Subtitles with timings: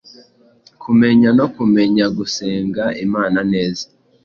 [0.81, 3.85] Kumenya, no kumenya guenga Imana neza,